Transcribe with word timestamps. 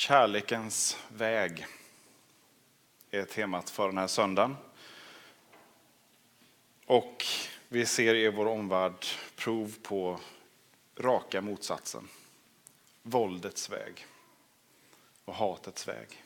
Kärlekens 0.00 0.98
väg 1.08 1.66
är 3.10 3.24
temat 3.24 3.70
för 3.70 3.88
den 3.88 3.98
här 3.98 4.06
söndagen. 4.06 4.56
Och 6.86 7.24
vi 7.68 7.86
ser 7.86 8.14
i 8.14 8.30
vår 8.30 8.46
omvärld 8.46 9.06
prov 9.36 9.74
på 9.82 10.20
raka 10.96 11.40
motsatsen. 11.40 12.08
Våldets 13.02 13.70
väg 13.70 14.06
och 15.24 15.34
hatets 15.34 15.88
väg. 15.88 16.24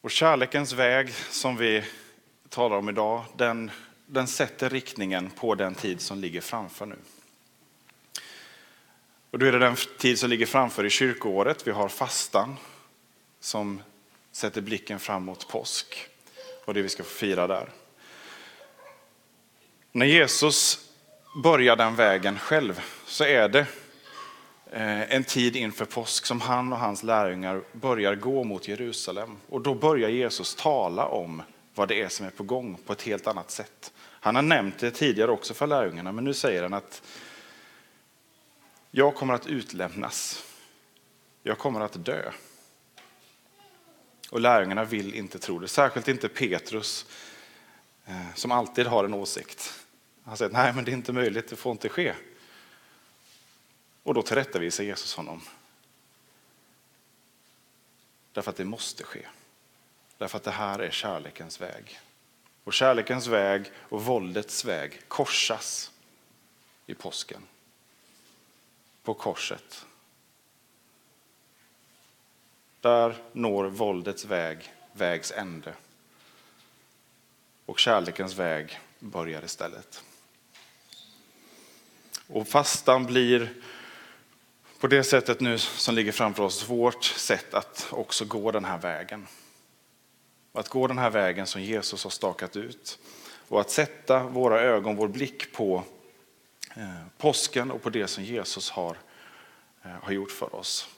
Och 0.00 0.10
kärlekens 0.10 0.72
väg 0.72 1.10
som 1.14 1.56
vi 1.56 1.84
talar 2.48 2.76
om 2.76 2.88
idag, 2.88 3.24
den, 3.36 3.70
den 4.06 4.26
sätter 4.26 4.70
riktningen 4.70 5.30
på 5.30 5.54
den 5.54 5.74
tid 5.74 6.00
som 6.00 6.18
ligger 6.18 6.40
framför 6.40 6.86
nu. 6.86 6.96
Och 9.30 9.38
då 9.38 9.46
är 9.46 9.52
det 9.52 9.58
den 9.58 9.76
tid 9.98 10.18
som 10.18 10.30
ligger 10.30 10.46
framför 10.46 10.84
i 10.84 10.90
kyrkoåret. 10.90 11.66
Vi 11.66 11.70
har 11.70 11.88
fastan 11.88 12.56
som 13.40 13.82
sätter 14.32 14.60
blicken 14.60 14.98
framåt 14.98 15.48
påsk 15.48 16.06
och 16.64 16.74
det 16.74 16.82
vi 16.82 16.88
ska 16.88 17.02
få 17.02 17.10
fira 17.10 17.46
där. 17.46 17.68
När 19.92 20.06
Jesus 20.06 20.88
börjar 21.42 21.76
den 21.76 21.96
vägen 21.96 22.38
själv 22.38 22.80
så 23.06 23.24
är 23.24 23.48
det 23.48 23.66
eh, 24.70 25.14
en 25.14 25.24
tid 25.24 25.56
inför 25.56 25.84
påsk 25.84 26.26
som 26.26 26.40
han 26.40 26.72
och 26.72 26.78
hans 26.78 27.02
lärjungar 27.02 27.62
börjar 27.72 28.14
gå 28.14 28.44
mot 28.44 28.68
Jerusalem. 28.68 29.36
Och 29.48 29.60
då 29.60 29.74
börjar 29.74 30.08
Jesus 30.08 30.54
tala 30.54 31.06
om 31.06 31.42
vad 31.74 31.88
det 31.88 32.02
är 32.02 32.08
som 32.08 32.26
är 32.26 32.30
på 32.30 32.42
gång 32.42 32.78
på 32.86 32.92
ett 32.92 33.02
helt 33.02 33.26
annat 33.26 33.50
sätt. 33.50 33.92
Han 33.98 34.34
har 34.34 34.42
nämnt 34.42 34.78
det 34.78 34.90
tidigare 34.90 35.30
också 35.30 35.54
för 35.54 35.66
lärjungarna, 35.66 36.12
men 36.12 36.24
nu 36.24 36.34
säger 36.34 36.62
han 36.62 36.74
att 36.74 37.02
jag 38.90 39.14
kommer 39.14 39.34
att 39.34 39.46
utlämnas. 39.46 40.44
Jag 41.42 41.58
kommer 41.58 41.80
att 41.80 42.04
dö. 42.04 42.32
Och 44.30 44.40
lärjungarna 44.40 44.84
vill 44.84 45.14
inte 45.14 45.38
tro 45.38 45.58
det, 45.58 45.68
särskilt 45.68 46.08
inte 46.08 46.28
Petrus 46.28 47.06
eh, 48.04 48.34
som 48.34 48.52
alltid 48.52 48.86
har 48.86 49.04
en 49.04 49.14
åsikt. 49.14 49.74
Han 50.24 50.36
säger 50.36 50.52
nej 50.52 50.72
men 50.72 50.84
det 50.84 50.90
är 50.90 50.92
inte 50.92 51.12
möjligt, 51.12 51.48
det 51.48 51.56
får 51.56 51.72
inte 51.72 51.88
ske. 51.88 52.14
Och 54.02 54.14
då 54.14 54.22
tillrättavisar 54.22 54.84
Jesus 54.84 55.14
honom. 55.14 55.42
Därför 58.32 58.50
att 58.50 58.56
det 58.56 58.64
måste 58.64 59.04
ske. 59.04 59.26
Därför 60.18 60.36
att 60.36 60.44
det 60.44 60.50
här 60.50 60.78
är 60.78 60.90
kärlekens 60.90 61.60
väg. 61.60 62.00
Och 62.64 62.72
kärlekens 62.72 63.26
väg 63.26 63.70
och 63.76 64.04
våldets 64.04 64.64
väg 64.64 65.08
korsas 65.08 65.90
i 66.86 66.94
påsken. 66.94 67.42
På 69.02 69.14
korset. 69.14 69.86
Där 72.80 73.16
når 73.32 73.64
våldets 73.64 74.24
väg 74.24 74.74
vägs 74.92 75.32
ände. 75.32 75.74
Och 77.66 77.78
kärlekens 77.78 78.34
väg 78.34 78.80
börjar 78.98 79.44
istället. 79.44 80.04
Och 82.26 82.48
fastan 82.48 83.06
blir 83.06 83.54
på 84.80 84.86
det 84.86 85.04
sättet 85.04 85.40
nu 85.40 85.58
som 85.58 85.94
ligger 85.94 86.12
framför 86.12 86.42
oss 86.42 86.68
vårt 86.68 87.04
sätt 87.04 87.54
att 87.54 87.86
också 87.90 88.24
gå 88.24 88.50
den 88.50 88.64
här 88.64 88.78
vägen. 88.78 89.26
Att 90.52 90.68
gå 90.68 90.86
den 90.86 90.98
här 90.98 91.10
vägen 91.10 91.46
som 91.46 91.62
Jesus 91.62 92.04
har 92.04 92.10
stakat 92.10 92.56
ut. 92.56 92.98
Och 93.48 93.60
att 93.60 93.70
sätta 93.70 94.22
våra 94.22 94.60
ögon, 94.60 94.96
vår 94.96 95.08
blick 95.08 95.52
på 95.52 95.84
Eh, 96.74 97.04
påsken 97.18 97.70
och 97.70 97.82
på 97.82 97.90
det 97.90 98.08
som 98.08 98.24
Jesus 98.24 98.70
har, 98.70 98.96
eh, 99.82 99.90
har 99.90 100.12
gjort 100.12 100.30
för 100.30 100.54
oss. 100.54 100.88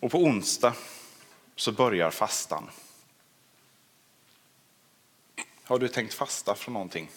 Och 0.00 0.10
på 0.10 0.18
onsdag 0.18 0.74
så 1.56 1.72
börjar 1.72 2.10
fastan. 2.10 2.70
Har 5.62 5.78
du 5.78 5.88
tänkt 5.88 6.14
fasta 6.14 6.54
från 6.54 6.72
någonting? 6.72 7.10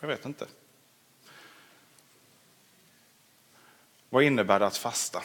Jag 0.00 0.08
vet 0.08 0.24
inte. 0.24 0.46
Vad 4.10 4.22
innebär 4.22 4.60
det 4.60 4.66
att 4.66 4.76
fasta? 4.76 5.22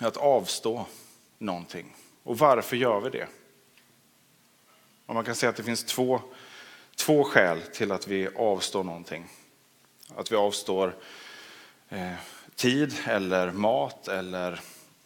Att 0.00 0.16
avstå 0.16 0.86
någonting. 1.38 1.96
Och 2.22 2.38
varför 2.38 2.76
gör 2.76 3.00
vi 3.00 3.10
det? 3.10 3.28
Och 5.06 5.14
man 5.14 5.24
kan 5.24 5.34
säga 5.34 5.50
att 5.50 5.56
det 5.56 5.62
finns 5.62 5.84
två, 5.84 6.20
två 6.96 7.24
skäl 7.24 7.60
till 7.60 7.92
att 7.92 8.08
vi 8.08 8.28
avstår 8.36 8.84
någonting. 8.84 9.28
Att 10.16 10.32
vi 10.32 10.36
avstår 10.36 10.94
eh, 11.88 12.12
tid 12.54 12.94
eller 13.06 13.50
mat 13.50 14.08
eller 14.08 14.52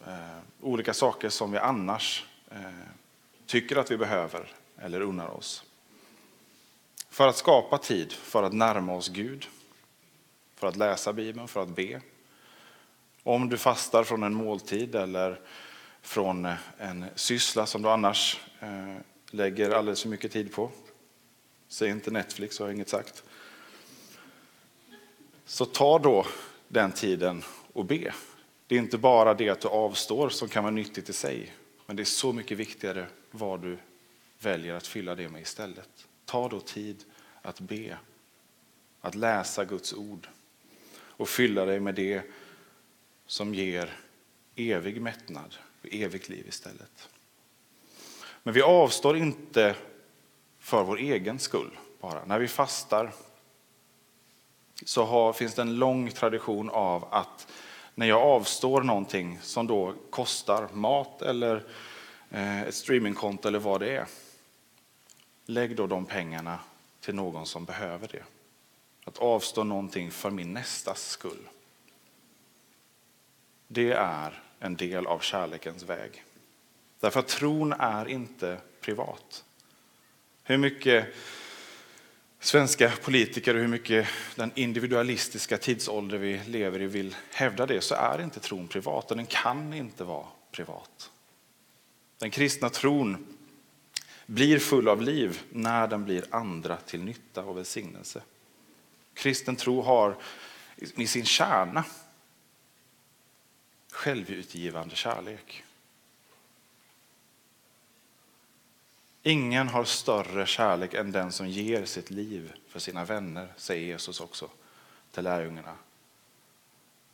eh, 0.07 0.37
olika 0.61 0.93
saker 0.93 1.29
som 1.29 1.51
vi 1.51 1.57
annars 1.57 2.25
eh, 2.51 2.59
tycker 3.45 3.75
att 3.75 3.91
vi 3.91 3.97
behöver 3.97 4.51
eller 4.81 5.01
unnar 5.01 5.27
oss. 5.27 5.63
För 7.09 7.27
att 7.27 7.37
skapa 7.37 7.77
tid 7.77 8.11
för 8.11 8.43
att 8.43 8.53
närma 8.53 8.93
oss 8.95 9.09
Gud, 9.09 9.47
för 10.55 10.67
att 10.67 10.75
läsa 10.75 11.13
Bibeln, 11.13 11.47
för 11.47 11.63
att 11.63 11.75
be. 11.75 12.01
Om 13.23 13.49
du 13.49 13.57
fastar 13.57 14.03
från 14.03 14.23
en 14.23 14.33
måltid 14.33 14.95
eller 14.95 15.39
från 16.01 16.47
en 16.77 17.05
syssla 17.15 17.65
som 17.65 17.81
du 17.81 17.89
annars 17.89 18.39
eh, 18.59 18.95
lägger 19.31 19.71
alldeles 19.71 20.01
för 20.01 20.09
mycket 20.09 20.31
tid 20.31 20.53
på. 20.53 20.71
Säg 21.67 21.89
inte 21.89 22.11
Netflix, 22.11 22.59
har 22.59 22.65
jag 22.65 22.75
inget 22.75 22.89
sagt. 22.89 23.23
Så 25.45 25.65
ta 25.65 25.99
då 25.99 26.25
den 26.67 26.91
tiden 26.91 27.43
och 27.73 27.85
be. 27.85 28.13
Det 28.67 28.75
är 28.75 28.79
inte 28.79 28.97
bara 28.97 29.33
det 29.33 29.49
att 29.49 29.61
du 29.61 29.67
avstår 29.67 30.29
som 30.29 30.47
kan 30.49 30.63
vara 30.63 30.73
nyttigt 30.73 31.09
i 31.09 31.13
sig, 31.13 31.53
men 31.85 31.95
det 31.95 32.03
är 32.03 32.05
så 32.05 32.33
mycket 32.33 32.57
viktigare 32.57 33.07
vad 33.31 33.61
du 33.61 33.77
väljer 34.39 34.73
att 34.73 34.87
fylla 34.87 35.15
det 35.15 35.29
med 35.29 35.41
istället. 35.41 36.07
Ta 36.25 36.49
då 36.49 36.59
tid 36.59 37.03
att 37.41 37.59
be, 37.59 37.97
att 39.01 39.15
läsa 39.15 39.65
Guds 39.65 39.93
ord 39.93 40.27
och 40.93 41.29
fylla 41.29 41.65
dig 41.65 41.79
med 41.79 41.95
det 41.95 42.21
som 43.25 43.53
ger 43.53 43.99
evig 44.55 45.01
mättnad 45.01 45.55
och 45.81 45.87
evigt 45.91 46.29
liv 46.29 46.45
istället. 46.47 47.09
Men 48.43 48.53
vi 48.53 48.61
avstår 48.61 49.17
inte 49.17 49.75
för 50.67 50.83
vår 50.83 50.97
egen 50.97 51.39
skull 51.39 51.77
bara. 52.01 52.25
När 52.25 52.39
vi 52.39 52.47
fastar 52.47 53.11
så 54.85 55.03
har, 55.03 55.33
finns 55.33 55.53
det 55.55 55.61
en 55.61 55.75
lång 55.75 56.09
tradition 56.09 56.69
av 56.69 57.07
att 57.13 57.47
när 57.95 58.05
jag 58.05 58.21
avstår 58.21 58.81
någonting 58.81 59.39
som 59.41 59.67
då 59.67 59.93
kostar 60.09 60.67
mat 60.73 61.21
eller 61.21 61.63
eh, 62.29 62.61
ett 62.61 62.75
streamingkonto 62.75 63.47
eller 63.47 63.59
vad 63.59 63.79
det 63.79 63.95
är. 63.97 64.07
Lägg 65.45 65.75
då 65.75 65.87
de 65.87 66.05
pengarna 66.05 66.59
till 66.99 67.15
någon 67.15 67.45
som 67.45 67.65
behöver 67.65 68.07
det. 68.07 68.23
Att 69.05 69.17
avstå 69.17 69.63
någonting 69.63 70.11
för 70.11 70.29
min 70.29 70.53
nästas 70.53 71.09
skull. 71.09 71.49
Det 73.67 73.91
är 73.91 74.43
en 74.59 74.75
del 74.75 75.07
av 75.07 75.19
kärlekens 75.19 75.83
väg. 75.83 76.23
Därför 76.99 77.19
att 77.19 77.27
tron 77.27 77.73
är 77.73 78.07
inte 78.07 78.57
privat. 78.81 79.43
Hur 80.49 80.57
mycket 80.57 81.15
svenska 82.39 82.91
politiker 83.01 83.55
och 83.55 83.61
hur 83.61 83.67
mycket 83.67 84.07
den 84.35 84.51
individualistiska 84.55 85.57
tidsålder 85.57 86.17
vi 86.17 86.41
lever 86.45 86.81
i 86.81 86.87
vill 86.87 87.15
hävda 87.31 87.65
det 87.65 87.81
så 87.81 87.95
är 87.95 88.21
inte 88.21 88.39
tron 88.39 88.67
privat 88.67 89.11
och 89.11 89.17
den 89.17 89.25
kan 89.25 89.73
inte 89.73 90.03
vara 90.03 90.25
privat. 90.51 91.11
Den 92.17 92.31
kristna 92.31 92.69
tron 92.69 93.37
blir 94.25 94.59
full 94.59 94.87
av 94.87 95.01
liv 95.01 95.41
när 95.49 95.87
den 95.87 96.05
blir 96.05 96.25
andra 96.29 96.77
till 96.77 97.03
nytta 97.03 97.43
och 97.43 97.57
välsignelse. 97.57 98.21
Kristen 99.13 99.55
tro 99.55 99.81
har 99.81 100.15
i 100.75 101.07
sin 101.07 101.25
kärna 101.25 101.83
självutgivande 103.91 104.95
kärlek. 104.95 105.63
Ingen 109.27 109.67
har 109.67 109.83
större 109.83 110.45
kärlek 110.45 110.93
än 110.93 111.11
den 111.11 111.31
som 111.31 111.47
ger 111.47 111.85
sitt 111.85 112.09
liv 112.09 112.53
för 112.67 112.79
sina 112.79 113.05
vänner, 113.05 113.53
säger 113.57 113.87
Jesus 113.87 114.19
också 114.19 114.49
till 115.11 115.23
lärjungarna. 115.23 115.75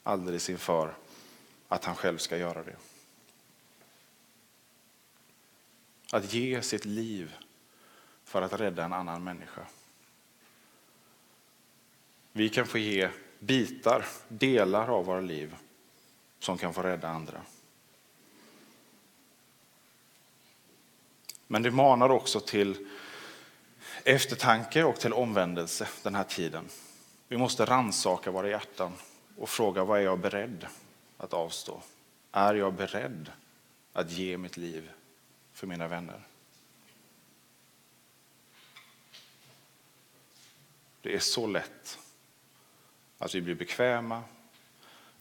Alldeles 0.04 0.50
inför 0.50 0.96
att 1.68 1.86
han 1.86 1.96
själv 1.96 2.18
ska 2.18 2.38
göra 2.38 2.64
det. 2.64 2.76
Att 6.12 6.34
ge 6.34 6.62
sitt 6.62 6.86
liv 6.86 7.36
för 8.24 8.42
att 8.42 8.60
rädda 8.60 8.84
en 8.86 8.94
annan 8.94 9.24
människa. 9.24 9.66
Vi 12.32 12.50
kan 12.50 12.66
få 12.66 12.78
ge 12.78 13.10
bitar, 13.40 14.06
delar 14.28 14.88
av 14.88 15.06
våra 15.06 15.22
liv 15.22 15.56
som 16.40 16.58
kan 16.58 16.74
få 16.74 16.82
rädda 16.82 17.10
andra. 17.10 17.42
Men 21.54 21.62
det 21.64 21.72
manar 21.72 22.10
också 22.10 22.40
till 22.40 22.88
eftertanke 24.04 24.84
och 24.84 25.00
till 25.00 25.14
omvändelse 25.14 25.88
den 26.04 26.16
här 26.16 26.24
tiden. 26.24 26.70
Vi 27.28 27.38
måste 27.38 27.66
ransaka 27.66 28.32
våra 28.32 28.50
hjärtan 28.50 28.92
och 29.38 29.50
fråga 29.50 29.84
vad 29.84 30.00
är 30.00 30.04
jag 30.04 30.20
beredd 30.20 30.68
att 31.18 31.34
avstå? 31.34 31.82
Är 32.32 32.54
jag 32.54 32.74
beredd 32.74 33.32
att 33.94 34.12
ge 34.12 34.38
mitt 34.38 34.58
liv 34.58 34.92
för 35.54 35.68
mina 35.68 35.88
vänner? 35.88 36.22
Det 41.02 41.16
är 41.16 41.20
så 41.20 41.48
lätt 41.48 42.00
att 43.18 43.36
vi 43.36 43.42
blir 43.42 43.56
bekväma, 43.56 44.24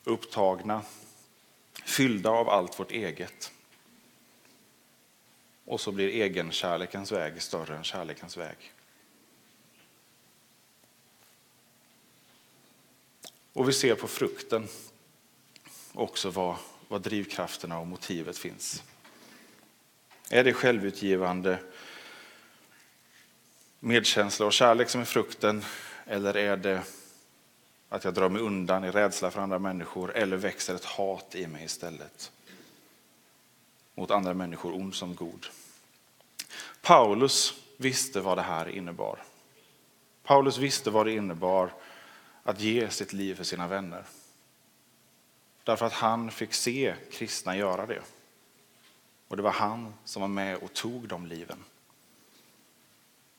upptagna, 0.04 0.82
fyllda 1.84 2.30
av 2.30 2.48
allt 2.48 2.80
vårt 2.80 2.90
eget. 2.90 3.52
Och 5.64 5.80
så 5.80 5.92
blir 5.92 6.08
egenkärlekens 6.08 7.12
väg 7.12 7.42
större 7.42 7.76
än 7.76 7.84
kärlekens 7.84 8.36
väg. 8.36 8.72
Och 13.52 13.68
vi 13.68 13.72
ser 13.72 13.94
på 13.94 14.08
frukten 14.08 14.68
också 15.92 16.30
vad, 16.30 16.56
var 16.88 16.98
drivkrafterna 16.98 17.78
och 17.78 17.86
motivet 17.86 18.38
finns. 18.38 18.82
Är 20.30 20.44
det 20.44 20.52
självutgivande 20.52 21.58
medkänsla 23.80 24.46
och 24.46 24.52
kärlek 24.52 24.88
som 24.88 25.00
är 25.00 25.04
frukten 25.04 25.64
eller 26.06 26.36
är 26.36 26.56
det 26.56 26.82
att 27.88 28.04
jag 28.04 28.14
drar 28.14 28.28
mig 28.28 28.42
undan 28.42 28.84
i 28.84 28.90
rädsla 28.90 29.30
för 29.30 29.40
andra 29.40 29.58
människor 29.58 30.16
eller 30.16 30.36
växer 30.36 30.74
ett 30.74 30.84
hat 30.84 31.34
i 31.34 31.46
mig 31.46 31.64
istället? 31.64 32.32
Mot 33.94 34.10
andra 34.10 34.34
människor, 34.34 34.74
ond 34.74 34.94
som 34.94 35.14
god. 35.14 35.46
Paulus 36.82 37.54
visste 37.76 38.20
vad 38.20 38.38
det 38.38 38.42
här 38.42 38.68
innebar. 38.68 39.22
Paulus 40.22 40.58
visste 40.58 40.90
vad 40.90 41.06
det 41.06 41.12
innebar 41.12 41.72
att 42.42 42.60
ge 42.60 42.90
sitt 42.90 43.12
liv 43.12 43.34
för 43.34 43.44
sina 43.44 43.68
vänner. 43.68 44.04
Därför 45.64 45.86
att 45.86 45.92
han 45.92 46.30
fick 46.30 46.54
se 46.54 46.94
kristna 47.12 47.56
göra 47.56 47.86
det. 47.86 48.02
Och 49.28 49.36
det 49.36 49.42
var 49.42 49.50
han 49.50 49.94
som 50.04 50.20
var 50.20 50.28
med 50.28 50.56
och 50.56 50.72
tog 50.72 51.08
de 51.08 51.26
liven. 51.26 51.64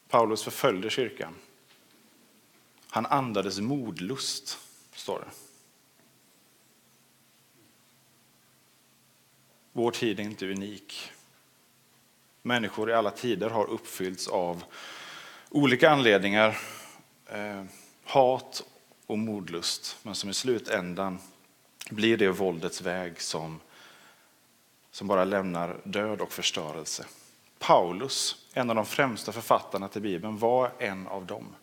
Paulus 0.09 0.43
förföljde 0.43 0.89
kyrkan. 0.89 1.35
Han 2.89 3.05
andades 3.05 3.59
modlust, 3.59 4.59
står 4.93 5.19
det. 5.19 5.52
Vår 9.75 9.91
tid 9.91 10.19
är 10.19 10.23
inte 10.23 10.51
unik. 10.51 11.11
Människor 12.41 12.89
i 12.89 12.93
alla 12.93 13.11
tider 13.11 13.49
har 13.49 13.69
uppfyllts 13.69 14.27
av 14.27 14.63
olika 15.49 15.89
anledningar, 15.89 16.57
eh, 17.25 17.63
hat 18.03 18.63
och 19.05 19.17
modlust, 19.17 19.97
men 20.03 20.15
som 20.15 20.29
i 20.29 20.33
slutändan 20.33 21.19
blir 21.89 22.17
det 22.17 22.29
våldets 22.29 22.81
väg 22.81 23.21
som, 23.21 23.59
som 24.91 25.07
bara 25.07 25.23
lämnar 25.23 25.81
död 25.83 26.21
och 26.21 26.31
förstörelse. 26.31 27.05
Paulus, 27.59 28.45
en 28.53 28.69
av 28.69 28.75
de 28.75 28.85
främsta 28.85 29.31
författarna 29.31 29.87
till 29.87 30.01
Bibeln, 30.01 30.37
var 30.37 30.71
en 30.79 31.07
av 31.07 31.25
dem. 31.25 31.55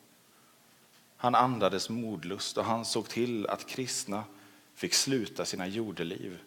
Han 1.16 1.34
andades 1.34 1.88
modlust 1.88 2.58
och 2.58 2.64
han 2.64 2.84
såg 2.84 3.08
till 3.08 3.46
att 3.46 3.66
kristna 3.66 4.24
fick 4.74 4.94
sluta 4.94 5.44
sina 5.44 5.66
jordeliv 5.66 6.38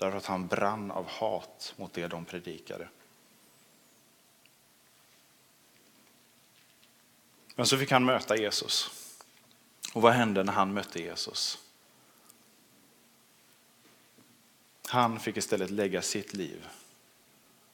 därför 0.00 0.18
att 0.18 0.26
han 0.26 0.46
brann 0.46 0.90
av 0.90 1.06
hat 1.06 1.74
mot 1.76 1.92
det 1.92 2.08
de 2.08 2.24
predikade. 2.24 2.88
Men 7.54 7.66
så 7.66 7.78
fick 7.78 7.90
han 7.90 8.04
möta 8.04 8.36
Jesus. 8.36 8.90
Och 9.94 10.02
vad 10.02 10.12
hände 10.12 10.44
när 10.44 10.52
han 10.52 10.74
mötte 10.74 11.02
Jesus? 11.02 11.58
Han 14.88 15.20
fick 15.20 15.36
istället 15.36 15.70
lägga 15.70 16.02
sitt 16.02 16.34
liv 16.34 16.68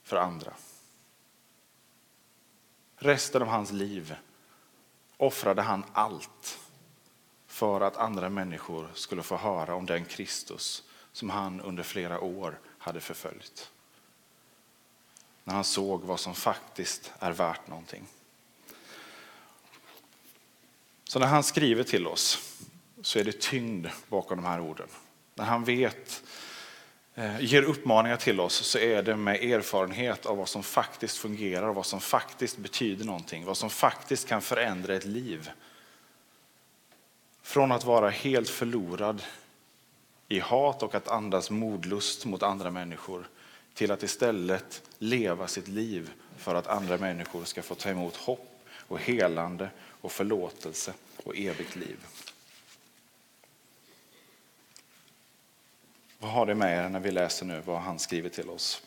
för 0.03 0.17
andra. 0.17 0.55
Resten 2.97 3.43
av 3.43 3.49
hans 3.49 3.73
liv 3.73 4.17
offrade 5.17 5.63
han 5.63 5.85
allt 5.93 6.59
för 7.47 7.81
att 7.81 7.97
andra 7.97 8.29
människor 8.29 8.91
skulle 8.95 9.23
få 9.23 9.37
höra 9.37 9.75
om 9.75 9.87
den 9.87 10.05
Kristus 10.05 10.83
som 11.17 11.31
han 11.31 11.61
under 11.61 11.83
flera 11.83 12.21
år 12.21 12.59
hade 12.79 13.01
förföljt. 13.01 13.71
När 15.45 15.55
han 15.55 15.65
såg 15.65 16.03
vad 16.03 16.21
som 16.21 16.35
faktiskt 16.35 17.13
är 17.19 17.33
värt 17.33 17.69
någonting. 17.69 18.07
Så 21.05 21.19
när 21.19 21.27
han 21.27 21.43
skriver 21.43 21.85
till 21.85 22.07
oss 22.07 22.55
så 23.03 23.19
är 23.19 23.25
det 23.25 23.41
tyngd 23.41 23.87
bakom 24.09 24.37
de 24.37 24.49
här 24.49 24.61
orden. 24.61 24.89
När 25.35 25.45
han 25.45 25.65
vet, 25.65 26.23
eh, 27.15 27.41
ger 27.41 27.63
uppmaningar 27.63 28.17
till 28.17 28.41
oss 28.41 28.55
så 28.55 28.79
är 28.79 29.03
det 29.03 29.17
med 29.17 29.45
erfarenhet 29.45 30.27
av 30.27 30.37
vad 30.37 30.49
som 30.49 30.63
faktiskt 30.63 31.17
fungerar, 31.17 31.73
vad 31.73 31.87
som 31.87 32.01
faktiskt 32.01 32.59
betyder 32.59 33.05
någonting, 33.05 33.45
vad 33.45 33.57
som 33.57 33.71
faktiskt 33.71 34.29
kan 34.29 34.43
förändra 34.43 34.95
ett 34.95 35.05
liv. 35.05 35.51
Från 37.43 37.73
att 37.73 37.85
vara 37.85 38.11
helt 38.11 38.49
förlorad 38.49 39.23
i 40.29 40.41
hat 40.41 40.83
och 40.83 40.95
att 40.95 41.09
andas 41.09 41.51
modlust 41.51 42.25
mot 42.25 42.43
andra 42.43 42.71
människor 42.71 43.29
till 43.75 43.91
att 43.91 44.03
istället 44.03 44.83
leva 44.99 45.49
sitt 45.49 45.69
liv 45.69 46.11
för 46.37 46.55
att 46.55 46.67
andra 46.67 46.99
människor 46.99 47.45
ska 47.45 47.63
få 47.63 47.75
ta 47.75 47.89
emot 47.91 48.17
hopp 48.17 48.61
och 48.89 49.01
helande 49.01 49.71
och 50.01 50.13
förlåtelse 50.13 50.95
och 51.25 51.37
evigt 51.37 51.77
liv. 51.77 51.97
Vad 56.19 56.31
har 56.31 56.47
det 56.47 56.55
med 56.55 56.85
er 56.85 56.89
när 56.89 57.01
vi 57.01 57.11
läser 57.11 57.47
nu 57.47 57.63
vad 57.65 57.81
han 57.81 57.99
skriver 57.99 58.29
till 58.29 58.51
oss? 58.51 58.83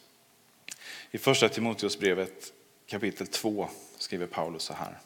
I 1.11 1.17
första 1.17 1.49
Timoteusbrevet 1.49 2.53
kapitel 2.87 3.27
2 3.27 3.69
skriver 3.97 4.27
Paulus 4.27 4.63
så 4.63 4.73
här. 4.73 4.99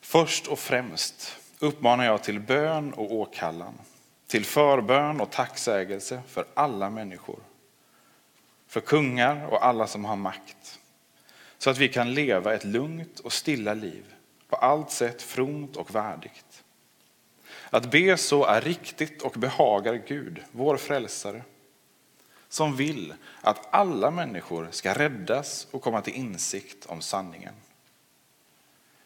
Först 0.00 0.46
och 0.46 0.58
främst 0.58 1.36
uppmanar 1.58 2.04
jag 2.04 2.22
till 2.22 2.40
bön 2.40 2.92
och 2.92 3.12
åkallan, 3.12 3.74
till 4.32 4.44
förbön 4.44 5.20
och 5.20 5.30
tacksägelse 5.30 6.22
för 6.26 6.44
alla 6.54 6.90
människor, 6.90 7.38
för 8.66 8.80
kungar 8.80 9.46
och 9.46 9.64
alla 9.64 9.86
som 9.86 10.04
har 10.04 10.16
makt, 10.16 10.80
så 11.58 11.70
att 11.70 11.78
vi 11.78 11.88
kan 11.88 12.14
leva 12.14 12.54
ett 12.54 12.64
lugnt 12.64 13.20
och 13.20 13.32
stilla 13.32 13.74
liv 13.74 14.14
på 14.48 14.56
allt 14.56 14.90
sätt 14.90 15.22
fromt 15.22 15.76
och 15.76 15.94
värdigt. 15.94 16.64
Att 17.70 17.90
be 17.90 18.16
så 18.16 18.44
är 18.44 18.60
riktigt 18.60 19.22
och 19.22 19.32
behagar 19.32 20.02
Gud, 20.06 20.42
vår 20.52 20.76
frälsare, 20.76 21.42
som 22.48 22.76
vill 22.76 23.14
att 23.40 23.68
alla 23.70 24.10
människor 24.10 24.68
ska 24.70 24.94
räddas 24.94 25.66
och 25.70 25.82
komma 25.82 26.00
till 26.00 26.14
insikt 26.14 26.86
om 26.86 27.00
sanningen. 27.00 27.54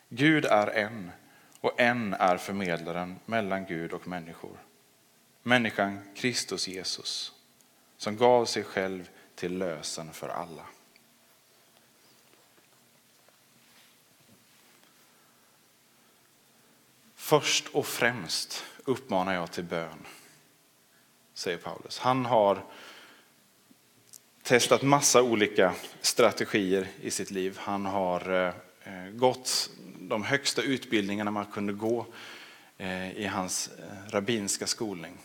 Gud 0.08 0.44
är 0.44 0.66
en 0.66 1.10
och 1.60 1.80
en 1.80 2.14
är 2.14 2.36
förmedlaren 2.36 3.18
mellan 3.24 3.64
Gud 3.64 3.92
och 3.92 4.08
människor. 4.08 4.65
Människan 5.46 6.00
Kristus 6.14 6.68
Jesus, 6.68 7.32
som 7.96 8.16
gav 8.16 8.44
sig 8.44 8.64
själv 8.64 9.10
till 9.34 9.58
lösen 9.58 10.12
för 10.12 10.28
alla. 10.28 10.66
Först 17.14 17.68
och 17.68 17.86
främst 17.86 18.64
uppmanar 18.84 19.34
jag 19.34 19.52
till 19.52 19.64
bön, 19.64 20.06
säger 21.34 21.58
Paulus. 21.58 21.98
Han 21.98 22.24
har 22.24 22.64
testat 24.42 24.82
massa 24.82 25.22
olika 25.22 25.74
strategier 26.00 26.88
i 27.00 27.10
sitt 27.10 27.30
liv. 27.30 27.58
Han 27.60 27.86
har 27.86 28.52
eh, 28.84 29.08
gått 29.12 29.70
de 30.00 30.24
högsta 30.24 30.62
utbildningarna 30.62 31.30
man 31.30 31.46
kunde 31.46 31.72
gå 31.72 32.06
eh, 32.78 33.12
i 33.12 33.26
hans 33.26 33.68
eh, 33.68 34.10
rabbinska 34.10 34.66
skolning. 34.66 35.18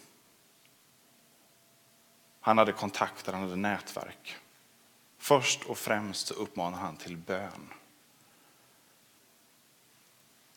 Han 2.42 2.58
hade 2.58 2.72
kontakter, 2.72 3.34
han 3.34 3.42
hade 3.42 3.56
nätverk. 3.56 4.36
Först 5.18 5.64
och 5.64 5.78
främst 5.78 6.28
så 6.28 6.34
uppmanar 6.34 6.78
han 6.78 6.96
till 6.96 7.18
bön. 7.18 7.74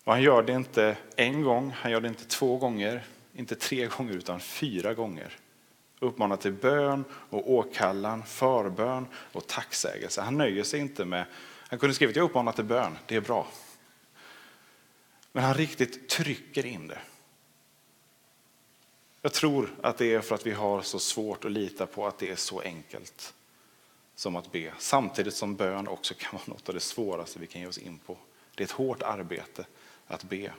Och 0.04 0.12
han 0.12 0.22
gör 0.22 0.42
det 0.42 0.52
inte 0.52 0.96
en 1.16 1.42
gång, 1.42 1.70
han 1.70 1.92
gör 1.92 2.00
det 2.00 2.08
inte 2.08 2.24
två 2.24 2.56
gånger, 2.56 3.04
inte 3.34 3.54
tre 3.54 3.86
gånger 3.86 4.12
utan 4.12 4.40
fyra 4.40 4.94
gånger. 4.94 5.36
Uppmanar 6.00 6.36
till 6.36 6.52
bön 6.52 7.04
och 7.30 7.50
åkallan, 7.50 8.22
förbön 8.22 9.06
och 9.14 9.46
tacksägelse. 9.46 10.20
Han 10.20 10.38
nöjer 10.38 10.64
sig 10.64 10.80
inte 10.80 11.04
med, 11.04 11.24
han 11.68 11.78
kunde 11.78 11.94
skrivit 11.94 12.16
jag 12.16 12.24
uppmanar 12.24 12.52
till 12.52 12.64
bön, 12.64 12.98
det 13.06 13.16
är 13.16 13.20
bra. 13.20 13.46
Men 15.32 15.44
han 15.44 15.54
riktigt 15.54 16.08
trycker 16.08 16.66
in 16.66 16.88
det. 16.88 16.98
Jag 19.24 19.32
tror 19.32 19.74
att 19.82 19.98
det 19.98 20.14
är 20.14 20.20
för 20.20 20.34
att 20.34 20.46
vi 20.46 20.52
har 20.52 20.82
så 20.82 20.98
svårt 20.98 21.44
att 21.44 21.52
lita 21.52 21.86
på 21.86 22.06
att 22.06 22.18
det 22.18 22.30
är 22.30 22.36
så 22.36 22.60
enkelt 22.60 23.34
som 24.14 24.36
att 24.36 24.52
be. 24.52 24.72
Samtidigt 24.78 25.34
som 25.34 25.56
bön 25.56 25.88
också 25.88 26.14
kan 26.14 26.30
vara 26.32 26.42
något 26.46 26.68
av 26.68 26.74
det 26.74 26.80
svåraste 26.80 27.38
vi 27.38 27.46
kan 27.46 27.60
ge 27.60 27.66
oss 27.66 27.78
in 27.78 27.98
på. 28.06 28.16
Det 28.54 28.62
är 28.62 28.64
ett 28.64 28.70
hårt 28.70 29.02
arbete 29.02 29.66
att 30.06 30.24
be. 30.24 30.52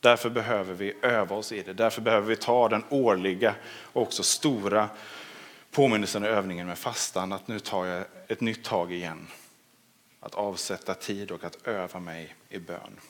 Därför 0.00 0.30
behöver 0.30 0.74
vi 0.74 0.94
öva 1.02 1.36
oss 1.36 1.52
i 1.52 1.62
det. 1.62 1.72
Därför 1.72 2.02
behöver 2.02 2.28
vi 2.28 2.36
ta 2.36 2.68
den 2.68 2.84
årliga 2.88 3.54
och 3.64 4.02
också 4.02 4.22
stora 4.22 4.88
påminnelsen 5.70 6.22
och 6.22 6.28
övningen 6.28 6.66
med 6.66 6.78
fastan. 6.78 7.32
Att 7.32 7.48
nu 7.48 7.60
tar 7.60 7.86
jag 7.86 8.04
ett 8.28 8.40
nytt 8.40 8.64
tag 8.64 8.92
igen. 8.92 9.26
Att 10.20 10.34
avsätta 10.34 10.94
tid 10.94 11.30
och 11.30 11.44
att 11.44 11.66
öva 11.66 12.00
mig 12.00 12.34
i 12.48 12.58
bön. 12.58 13.00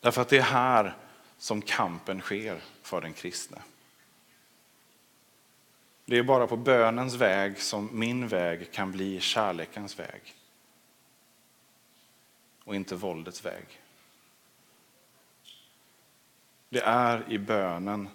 Därför 0.00 0.22
att 0.22 0.28
det 0.28 0.38
är 0.38 0.42
här 0.42 0.96
som 1.42 1.62
kampen 1.62 2.20
sker 2.20 2.62
för 2.82 3.00
den 3.00 3.12
kristne. 3.12 3.62
Det 6.04 6.18
är 6.18 6.22
bara 6.22 6.46
på 6.46 6.56
bönens 6.56 7.14
väg 7.14 7.60
som 7.60 7.88
min 7.92 8.28
väg 8.28 8.72
kan 8.72 8.92
bli 8.92 9.20
kärlekens 9.20 9.98
väg. 9.98 10.34
Och 12.64 12.74
inte 12.74 12.96
våldets 12.96 13.44
väg. 13.44 13.80
Det 16.68 16.80
är 16.80 17.32
i 17.32 17.38
bönen 17.38 18.08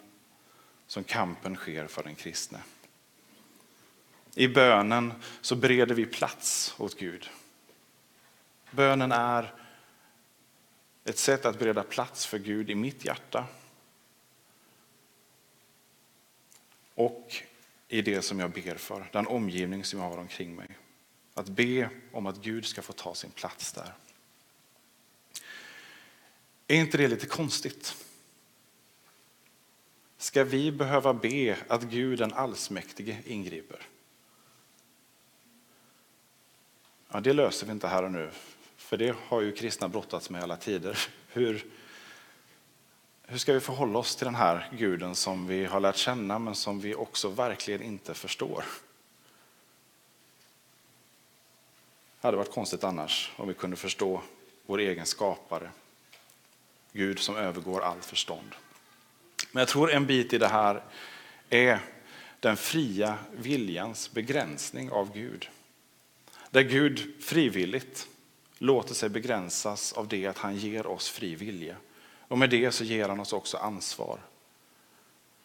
som 0.85 1.03
kampen 1.03 1.55
sker 1.55 1.87
för 1.87 2.03
den 2.03 2.15
kristne. 2.15 2.59
I 4.35 4.47
bönen 4.47 5.13
så 5.41 5.55
bereder 5.55 5.95
vi 5.95 6.05
plats 6.05 6.75
åt 6.77 6.99
Gud. 6.99 7.29
Bönen 8.71 9.11
är 9.11 9.53
ett 11.07 11.17
sätt 11.17 11.45
att 11.45 11.59
bereda 11.59 11.83
plats 11.83 12.25
för 12.25 12.39
Gud 12.39 12.69
i 12.69 12.75
mitt 12.75 13.05
hjärta. 13.05 13.47
Och 16.95 17.43
i 17.87 18.01
det 18.01 18.21
som 18.21 18.39
jag 18.39 18.51
ber 18.51 18.75
för, 18.75 19.09
den 19.11 19.27
omgivning 19.27 19.83
som 19.83 19.99
jag 19.99 20.09
har 20.09 20.17
omkring 20.17 20.55
mig. 20.55 20.67
Att 21.33 21.49
be 21.49 21.89
om 22.11 22.25
att 22.25 22.37
Gud 22.37 22.65
ska 22.65 22.81
få 22.81 22.93
ta 22.93 23.15
sin 23.15 23.31
plats 23.31 23.73
där. 23.73 23.93
Är 26.67 26.75
inte 26.75 26.97
det 26.97 27.07
lite 27.07 27.25
konstigt? 27.25 27.95
Ska 30.17 30.43
vi 30.43 30.71
behöva 30.71 31.13
be 31.13 31.57
att 31.67 31.83
Gud 31.83 32.19
den 32.19 32.33
allsmäktige 32.33 33.17
ingriper? 33.25 33.81
Ja, 37.09 37.19
det 37.19 37.33
löser 37.33 37.65
vi 37.65 37.71
inte 37.71 37.87
här 37.87 38.03
och 38.03 38.11
nu, 38.11 38.31
för 38.87 38.97
det 38.97 39.15
har 39.27 39.41
ju 39.41 39.51
kristna 39.51 39.87
brottats 39.87 40.29
med 40.29 40.43
alla 40.43 40.57
tider. 40.57 40.97
Hur, 41.27 41.65
hur 43.23 43.37
ska 43.37 43.53
vi 43.53 43.59
förhålla 43.59 43.99
oss 43.99 44.15
till 44.15 44.25
den 44.25 44.35
här 44.35 44.69
guden 44.77 45.15
som 45.15 45.47
vi 45.47 45.65
har 45.65 45.79
lärt 45.79 45.95
känna 45.95 46.39
men 46.39 46.55
som 46.55 46.79
vi 46.79 46.95
också 46.95 47.29
verkligen 47.29 47.81
inte 47.81 48.13
förstår? 48.13 48.65
Det 52.21 52.27
hade 52.27 52.37
varit 52.37 52.51
konstigt 52.51 52.83
annars 52.83 53.31
om 53.35 53.47
vi 53.47 53.53
kunde 53.53 53.75
förstå 53.75 54.21
vår 54.65 54.79
egen 54.79 55.05
skapare. 55.05 55.71
Gud 56.91 57.19
som 57.19 57.35
övergår 57.35 57.81
allt 57.81 58.05
förstånd. 58.05 58.55
Men 59.51 59.61
jag 59.61 59.67
tror 59.67 59.91
en 59.91 60.05
bit 60.05 60.33
i 60.33 60.37
det 60.37 60.47
här 60.47 60.83
är 61.49 61.79
den 62.39 62.57
fria 62.57 63.17
viljans 63.31 64.11
begränsning 64.11 64.91
av 64.91 65.13
Gud. 65.13 65.49
Där 66.49 66.61
Gud 66.61 67.23
frivilligt 67.23 68.07
låter 68.57 68.93
sig 68.93 69.09
begränsas 69.09 69.93
av 69.93 70.07
det 70.07 70.27
att 70.27 70.37
han 70.37 70.55
ger 70.55 70.87
oss 70.87 71.09
fri 71.09 71.35
vilja. 71.35 71.75
Och 72.27 72.37
med 72.37 72.49
det 72.49 72.71
så 72.71 72.83
ger 72.83 73.09
han 73.09 73.19
oss 73.19 73.33
också 73.33 73.57
ansvar. 73.57 74.19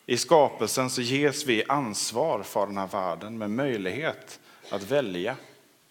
I 0.07 0.17
skapelsen 0.17 0.91
så 0.91 1.03
ges 1.03 1.47
vi 1.47 1.65
ansvar 1.69 2.43
för 2.43 2.67
den 2.67 2.77
här 2.77 2.87
världen 2.87 3.39
med 3.39 3.51
möjlighet 3.51 4.41
att 4.71 4.83
välja 4.83 5.37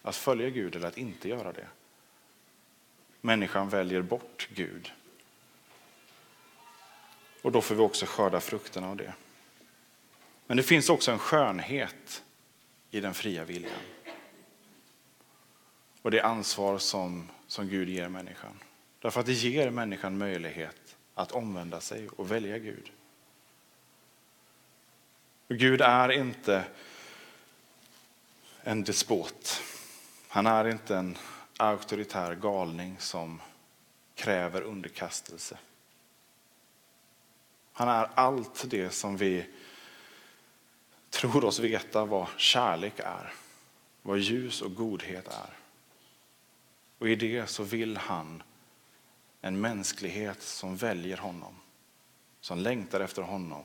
att 0.02 0.16
följa 0.16 0.50
Gud 0.50 0.76
eller 0.76 0.88
att 0.88 0.98
inte 0.98 1.28
göra 1.28 1.52
det. 1.52 1.66
Människan 3.20 3.68
väljer 3.68 4.02
bort 4.02 4.48
Gud. 4.54 4.92
Och 7.42 7.52
då 7.52 7.60
får 7.60 7.74
vi 7.74 7.80
också 7.80 8.06
skörda 8.06 8.40
frukterna 8.40 8.90
av 8.90 8.96
det. 8.96 9.12
Men 10.46 10.56
det 10.56 10.62
finns 10.62 10.90
också 10.90 11.12
en 11.12 11.18
skönhet 11.18 12.22
i 12.90 13.00
den 13.00 13.14
fria 13.14 13.44
viljan. 13.44 13.72
Och 16.02 16.10
det 16.10 16.20
ansvar 16.20 16.78
som, 16.78 17.30
som 17.46 17.68
Gud 17.68 17.88
ger 17.88 18.08
människan. 18.08 18.60
Därför 18.98 19.20
att 19.20 19.26
det 19.26 19.32
ger 19.32 19.70
människan 19.70 20.18
möjlighet 20.18 20.96
att 21.14 21.32
omvända 21.32 21.80
sig 21.80 22.08
och 22.08 22.30
välja 22.30 22.58
Gud. 22.58 22.90
Och 25.48 25.56
Gud 25.56 25.80
är 25.80 26.12
inte 26.12 26.64
en 28.62 28.84
despot. 28.84 29.62
Han 30.28 30.46
är 30.46 30.68
inte 30.68 30.96
en 30.96 31.18
auktoritär 31.56 32.34
galning 32.34 32.96
som 32.98 33.40
kräver 34.14 34.62
underkastelse. 34.62 35.58
Han 37.72 37.88
är 37.88 38.08
allt 38.14 38.64
det 38.70 38.90
som 38.90 39.16
vi 39.16 39.46
tror 41.10 41.44
oss 41.44 41.58
veta 41.58 42.04
vad 42.04 42.28
kärlek 42.36 42.98
är, 42.98 43.32
vad 44.02 44.18
ljus 44.18 44.62
och 44.62 44.74
godhet 44.74 45.28
är. 45.28 45.61
Och 47.02 47.08
i 47.08 47.14
det 47.14 47.46
så 47.46 47.62
vill 47.62 47.96
han 47.96 48.42
en 49.40 49.60
mänsklighet 49.60 50.42
som 50.42 50.76
väljer 50.76 51.16
honom, 51.16 51.54
som 52.40 52.58
längtar 52.58 53.00
efter 53.00 53.22
honom 53.22 53.64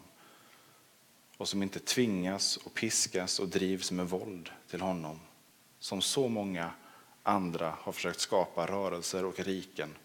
och 1.38 1.48
som 1.48 1.64
inte 1.64 1.80
tvingas 1.80 2.58
och 2.58 2.74
piskas 2.74 3.40
och 3.40 3.48
drivs 3.48 3.92
med 3.92 4.10
våld 4.10 4.50
till 4.70 4.82
honom. 4.82 5.20
Som 5.80 6.02
så 6.02 6.28
många 6.28 6.72
andra 7.24 7.74
har 7.82 7.92
försökt 7.92 8.20
skapa 8.20 8.66
rörelser 8.66 9.26
och 9.26 9.40
riken 9.40 9.96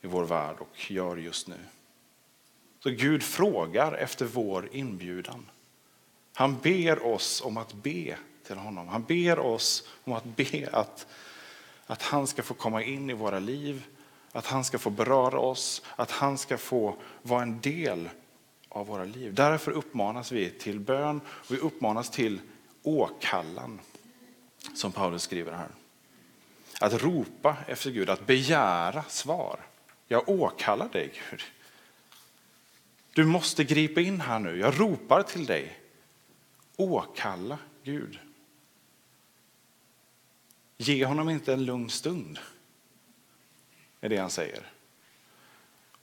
i 0.00 0.06
vår 0.06 0.24
värld 0.24 0.56
och 0.58 0.90
gör 0.90 1.16
just 1.16 1.48
nu. 1.48 1.58
Så 2.78 2.90
Gud 2.90 3.22
frågar 3.22 3.92
efter 3.92 4.24
vår 4.24 4.68
inbjudan. 4.72 5.50
Han 6.34 6.58
ber 6.58 7.06
oss 7.06 7.42
om 7.44 7.56
att 7.56 7.72
be 7.72 8.16
till 8.46 8.56
honom. 8.56 8.88
Han 8.88 9.02
ber 9.02 9.38
oss 9.38 9.88
om 10.04 10.12
att 10.12 10.36
be 10.36 10.68
att, 10.72 11.06
att 11.86 12.02
han 12.02 12.26
ska 12.26 12.42
få 12.42 12.54
komma 12.54 12.82
in 12.82 13.10
i 13.10 13.12
våra 13.12 13.38
liv, 13.38 13.84
att 14.32 14.46
han 14.46 14.64
ska 14.64 14.78
få 14.78 14.90
beröra 14.90 15.38
oss, 15.38 15.82
att 15.96 16.10
han 16.10 16.38
ska 16.38 16.58
få 16.58 16.96
vara 17.22 17.42
en 17.42 17.60
del 17.60 18.08
av 18.68 18.86
våra 18.86 19.04
liv. 19.04 19.34
Därför 19.34 19.72
uppmanas 19.72 20.32
vi 20.32 20.50
till 20.50 20.80
bön 20.80 21.20
och 21.26 21.50
vi 21.54 21.58
uppmanas 21.58 22.10
till 22.10 22.40
åkallan, 22.82 23.80
som 24.74 24.92
Paulus 24.92 25.22
skriver 25.22 25.52
här. 25.52 25.68
Att 26.80 27.02
ropa 27.02 27.56
efter 27.66 27.90
Gud, 27.90 28.10
att 28.10 28.26
begära 28.26 29.02
svar. 29.02 29.60
Jag 30.08 30.28
åkallar 30.28 30.88
dig 30.88 31.12
Gud. 31.30 31.42
Du 33.12 33.24
måste 33.24 33.64
gripa 33.64 34.00
in 34.00 34.20
här 34.20 34.38
nu. 34.38 34.58
Jag 34.58 34.80
ropar 34.80 35.22
till 35.22 35.46
dig. 35.46 35.78
Åkalla 36.76 37.58
Gud. 37.82 38.18
Ge 40.76 41.04
honom 41.04 41.28
inte 41.28 41.52
en 41.52 41.64
lugn 41.64 41.90
stund. 41.90 42.38
är 44.00 44.08
det 44.08 44.16
han 44.16 44.30
säger. 44.30 44.60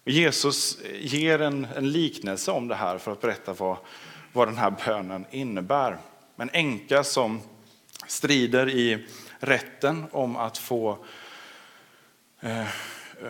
Jesus 0.06 0.77
ger 1.00 1.42
en, 1.42 1.68
en, 1.75 1.92
liknelse 1.92 2.51
om 2.51 2.68
det 2.68 2.75
här 2.75 2.98
för 2.98 3.12
att 3.12 3.22
berätta 3.22 3.53
vad, 3.53 3.77
vad 4.34 4.48
den 4.48 4.58
här 4.58 4.75
bönen 4.86 5.25
innebär. 5.32 5.98
En 6.36 6.50
änka 6.53 7.03
som 7.03 7.42
strider 8.08 8.70
i 8.70 9.08
rätten 9.39 10.06
om 10.12 10.36
att 10.36 10.58
få, 10.58 10.98
eh, 12.42 12.68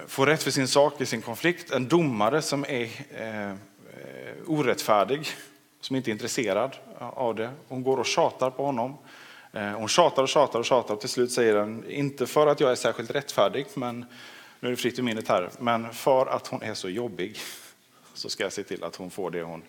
få 0.07 0.25
rätt 0.25 0.43
för 0.43 0.51
sin 0.51 0.67
sak 0.67 1.01
i 1.01 1.05
sin 1.05 1.21
konflikt. 1.21 1.71
En 1.71 1.87
domare 1.87 2.41
som 2.41 2.65
är 2.67 2.89
eh, 3.11 3.55
orättfärdig, 4.45 5.27
som 5.81 5.95
inte 5.95 6.09
är 6.09 6.13
intresserad 6.13 6.75
av 6.99 7.35
det. 7.35 7.51
Hon 7.67 7.83
går 7.83 7.97
och 7.97 8.05
tjatar 8.05 8.49
på 8.49 8.65
honom. 8.65 8.97
Eh, 9.53 9.71
hon 9.71 9.87
tjatar 9.87 10.23
och 10.23 10.29
tjatar 10.29 10.59
och 10.59 10.65
tjatar 10.65 10.93
och 10.93 10.99
till 10.99 11.09
slut 11.09 11.31
säger 11.31 11.55
hon, 11.55 11.89
inte 11.89 12.27
för 12.27 12.47
att 12.47 12.59
jag 12.59 12.71
är 12.71 12.75
särskilt 12.75 13.11
rättfärdig, 13.11 13.65
men 13.73 14.05
nu 14.59 14.67
är 14.67 14.71
det 14.71 14.77
fritt 14.77 14.99
i 14.99 15.01
minnet 15.01 15.27
här, 15.27 15.49
men 15.59 15.93
för 15.93 16.25
att 16.25 16.47
hon 16.47 16.61
är 16.61 16.73
så 16.73 16.89
jobbig 16.89 17.37
så 18.13 18.29
ska 18.29 18.43
jag 18.43 18.53
se 18.53 18.63
till 18.63 18.83
att 18.83 18.95
hon 18.95 19.11
får 19.11 19.31
det 19.31 19.43
hon... 19.43 19.63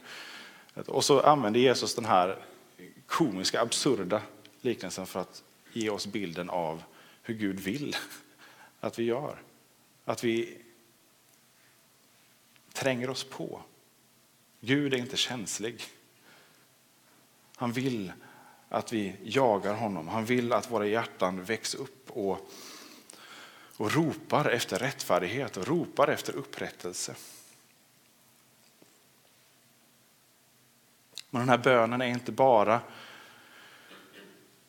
Och 0.87 1.05
så 1.05 1.21
använder 1.21 1.61
Jesus 1.61 1.95
den 1.95 2.05
här 2.05 2.38
komiska, 3.07 3.61
absurda 3.61 4.23
liknelsen 4.61 5.07
för 5.07 5.21
att 5.21 5.43
ge 5.73 5.91
oss 5.91 6.07
bilden 6.07 6.50
av 6.50 6.83
hur 7.23 7.35
Gud 7.35 7.61
vill 7.61 7.97
att 8.81 8.99
vi 8.99 9.05
gör. 9.05 9.43
Att 10.05 10.25
vi 10.25 10.59
tränger 12.73 13.11
oss 13.11 13.25
på. 13.25 13.62
Gud 14.61 14.95
är 14.95 14.99
inte 14.99 15.17
känslig. 15.17 15.83
Han 17.57 17.73
vill 17.73 18.12
att 18.75 18.93
vi 18.93 19.16
jagar 19.23 19.75
honom. 19.75 20.09
Han 20.09 20.25
vill 20.25 20.52
att 20.52 20.71
våra 20.71 20.87
hjärtan 20.87 21.45
väcks 21.45 21.75
upp 21.75 22.11
och, 22.11 22.50
och 23.76 23.93
ropar 23.93 24.50
efter 24.50 24.78
rättfärdighet 24.78 25.57
och 25.57 25.66
ropar 25.66 26.09
efter 26.09 26.37
upprättelse. 26.37 27.14
Men 31.31 31.40
den 31.40 31.49
här 31.49 31.59
bönen 31.59 32.00
är 32.00 32.07
inte 32.07 32.33
bara 32.33 32.81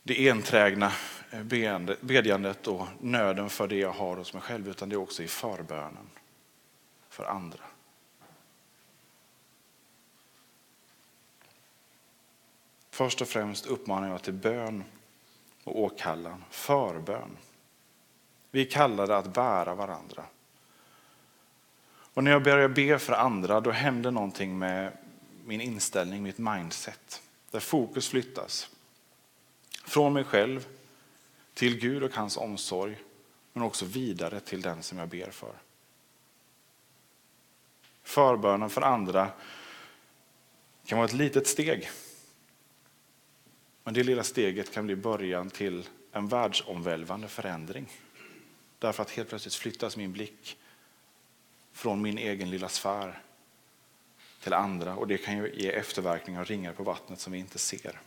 det 0.04 0.30
enträgna 0.30 0.92
eh, 1.32 1.44
bedjandet 2.02 2.68
och 2.68 2.88
nöden 3.02 3.50
för 3.50 3.68
det 3.68 3.78
jag 3.78 3.92
har 3.92 4.18
hos 4.18 4.34
mig 4.34 4.42
själv, 4.42 4.70
utan 4.70 4.90
det 4.90 4.96
är 4.96 4.98
också 4.98 5.24
i 5.24 5.28
förbönen 5.28 6.10
för 7.10 7.26
andra. 7.26 7.64
Först 12.96 13.22
och 13.22 13.28
främst 13.28 13.66
uppmanar 13.66 14.10
jag 14.10 14.22
till 14.22 14.34
bön 14.34 14.84
och 15.64 15.80
åkallan, 15.80 16.44
förbön. 16.50 17.38
Vi 18.52 18.62
är 18.62 18.70
kallade 18.70 19.18
att 19.18 19.34
bära 19.34 19.76
varandra. 19.76 20.24
Och 21.88 22.24
när 22.24 22.32
jag 22.32 22.44
börjar 22.44 22.68
be 22.68 23.00
för 23.00 23.14
andra 23.14 23.62
då 23.62 23.72
händer 23.72 24.12
någonting 24.12 24.58
med 24.58 24.98
min 25.46 25.62
inställning, 25.62 26.24
mitt 26.24 26.38
mindset. 26.38 27.22
Där 27.52 27.60
fokus 27.60 28.08
flyttas 28.08 28.70
från 29.86 30.14
mig 30.14 30.24
själv 30.24 30.68
till 31.54 31.80
Gud 31.80 32.04
och 32.04 32.16
hans 32.16 32.38
omsorg 32.38 32.98
men 33.54 33.64
också 33.64 33.86
vidare 33.86 34.40
till 34.40 34.62
den 34.62 34.84
som 34.84 34.98
jag 34.98 35.10
ber 35.10 35.32
för. 35.32 35.54
Förbönen 38.04 38.70
för 38.70 38.82
andra 38.82 39.30
kan 40.86 40.98
vara 40.98 41.08
ett 41.08 41.14
litet 41.14 41.48
steg 41.48 41.90
men 43.86 43.94
det 43.94 44.04
lilla 44.04 44.24
steget 44.24 44.72
kan 44.72 44.86
bli 44.86 44.96
början 44.96 45.50
till 45.50 45.90
en 46.12 46.28
världsomvälvande 46.28 47.28
förändring. 47.28 47.90
Därför 48.80 49.04
att 49.04 49.12
helt 49.12 49.30
plötsligt 49.30 49.54
flyttas 49.54 49.98
min 49.98 50.14
blick 50.14 50.58
från 51.72 52.02
min 52.02 52.18
egen 52.18 52.50
lilla 52.50 52.70
sfär 52.70 53.22
till 54.44 54.54
andra 54.54 54.96
och 54.96 55.08
det 55.08 55.18
kan 55.18 55.38
ju 55.38 55.54
ge 55.54 55.72
efterverkningar 55.72 56.42
och 56.42 56.48
ringar 56.48 56.74
på 56.74 56.84
vattnet 56.84 57.20
som 57.20 57.34
vi 57.34 57.40
inte 57.40 57.60
ser. 57.60 58.00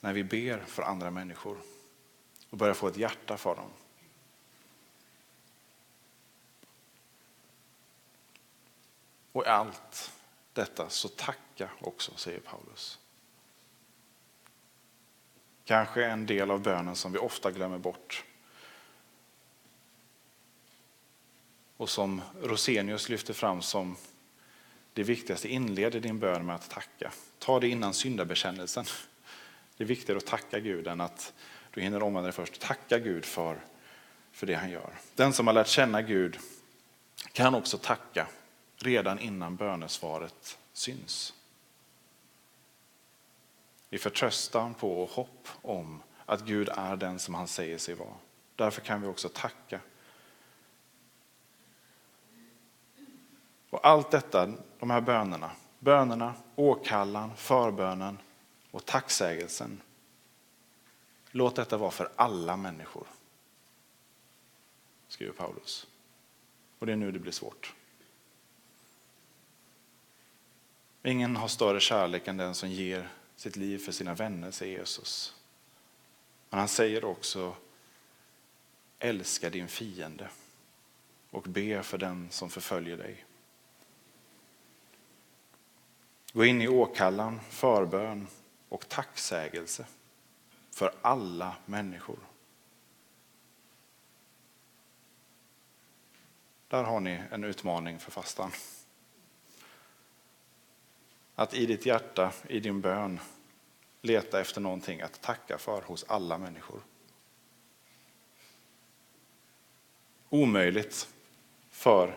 När 0.00 0.12
vi 0.12 0.24
ber 0.24 0.58
för 0.66 0.82
andra 0.82 1.10
människor 1.10 1.58
och 2.50 2.58
börjar 2.58 2.74
få 2.74 2.88
ett 2.88 2.96
hjärta 2.96 3.36
för 3.36 3.54
dem. 3.54 3.70
Och 9.32 9.44
i 9.44 9.48
allt 9.48 10.12
detta 10.52 10.88
så 10.88 11.08
tacka 11.08 11.70
också, 11.80 12.12
säger 12.16 12.40
Paulus. 12.40 12.98
Kanske 15.66 16.04
en 16.04 16.26
del 16.26 16.50
av 16.50 16.62
bönen 16.62 16.96
som 16.96 17.12
vi 17.12 17.18
ofta 17.18 17.50
glömmer 17.50 17.78
bort. 17.78 18.24
Och 21.76 21.90
som 21.90 22.22
Rosenius 22.42 23.08
lyfter 23.08 23.34
fram 23.34 23.62
som 23.62 23.96
det 24.92 25.02
viktigaste, 25.02 25.48
inleder 25.48 26.00
din 26.00 26.18
bön 26.18 26.46
med 26.46 26.54
att 26.54 26.70
tacka. 26.70 27.12
Ta 27.38 27.60
det 27.60 27.68
innan 27.68 27.94
syndabekännelsen. 27.94 28.84
Det 29.76 29.84
är 29.84 29.88
viktigare 29.88 30.16
att 30.16 30.26
tacka 30.26 30.60
Gud 30.60 30.86
än 30.86 31.00
att 31.00 31.32
du 31.70 31.80
hinner 31.80 32.02
omvända 32.02 32.26
dig 32.26 32.32
först. 32.32 32.60
Tacka 32.60 32.98
Gud 32.98 33.24
för, 33.24 33.60
för 34.32 34.46
det 34.46 34.54
han 34.54 34.70
gör. 34.70 34.90
Den 35.14 35.32
som 35.32 35.46
har 35.46 35.54
lärt 35.54 35.68
känna 35.68 36.02
Gud 36.02 36.38
kan 37.32 37.54
också 37.54 37.78
tacka 37.78 38.26
redan 38.76 39.18
innan 39.18 39.56
bönesvaret 39.56 40.58
syns 40.72 41.35
i 43.90 43.98
förtröstan 43.98 44.74
på 44.74 45.02
och 45.02 45.10
hopp 45.10 45.48
om 45.62 46.02
att 46.26 46.40
Gud 46.40 46.68
är 46.68 46.96
den 46.96 47.18
som 47.18 47.34
han 47.34 47.48
säger 47.48 47.78
sig 47.78 47.94
vara. 47.94 48.14
Därför 48.56 48.80
kan 48.80 49.02
vi 49.02 49.08
också 49.08 49.28
tacka. 49.28 49.80
Och 53.70 53.86
allt 53.86 54.10
detta, 54.10 54.52
de 54.78 54.90
här 54.90 55.00
bönerna, 55.00 55.50
bönerna, 55.78 56.34
åkallan, 56.54 57.36
förbönen 57.36 58.18
och 58.70 58.84
tacksägelsen. 58.84 59.80
Låt 61.30 61.56
detta 61.56 61.76
vara 61.76 61.90
för 61.90 62.10
alla 62.16 62.56
människor, 62.56 63.06
skriver 65.08 65.32
Paulus. 65.32 65.86
Och 66.78 66.86
det 66.86 66.92
är 66.92 66.96
nu 66.96 67.12
det 67.12 67.18
blir 67.18 67.32
svårt. 67.32 67.74
Ingen 71.02 71.36
har 71.36 71.48
större 71.48 71.80
kärlek 71.80 72.28
än 72.28 72.36
den 72.36 72.54
som 72.54 72.70
ger 72.70 73.08
sitt 73.36 73.56
liv 73.56 73.78
för 73.78 73.92
sina 73.92 74.14
vänner, 74.14 74.50
säger 74.50 74.78
Jesus. 74.78 75.34
Men 76.50 76.58
han 76.58 76.68
säger 76.68 77.04
också 77.04 77.56
älska 78.98 79.50
din 79.50 79.68
fiende 79.68 80.28
och 81.30 81.42
be 81.42 81.82
för 81.82 81.98
den 81.98 82.30
som 82.30 82.50
förföljer 82.50 82.96
dig. 82.96 83.24
Gå 86.32 86.44
in 86.44 86.62
i 86.62 86.68
åkallan, 86.68 87.40
förbön 87.50 88.26
och 88.68 88.88
tacksägelse 88.88 89.86
för 90.70 90.94
alla 91.02 91.56
människor. 91.66 92.18
Där 96.68 96.84
har 96.84 97.00
ni 97.00 97.22
en 97.30 97.44
utmaning 97.44 97.98
för 97.98 98.10
fastan. 98.10 98.50
Att 101.38 101.54
i 101.54 101.66
ditt 101.66 101.86
hjärta, 101.86 102.32
i 102.48 102.60
din 102.60 102.80
bön, 102.80 103.20
leta 104.02 104.40
efter 104.40 104.60
någonting 104.60 105.00
att 105.00 105.20
tacka 105.20 105.58
för 105.58 105.82
hos 105.82 106.04
alla 106.08 106.38
människor. 106.38 106.80
Omöjligt 110.28 111.08
för 111.70 112.16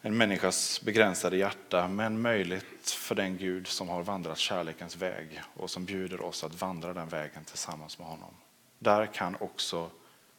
en 0.00 0.16
människas 0.16 0.82
begränsade 0.82 1.36
hjärta, 1.36 1.88
men 1.88 2.20
möjligt 2.20 2.90
för 2.90 3.14
den 3.14 3.36
Gud 3.36 3.66
som 3.66 3.88
har 3.88 4.02
vandrat 4.02 4.38
kärlekens 4.38 4.96
väg 4.96 5.42
och 5.54 5.70
som 5.70 5.84
bjuder 5.84 6.20
oss 6.20 6.44
att 6.44 6.60
vandra 6.60 6.94
den 6.94 7.08
vägen 7.08 7.44
tillsammans 7.44 7.98
med 7.98 8.08
honom. 8.08 8.34
Där 8.78 9.06
kan 9.06 9.36
också 9.40 9.90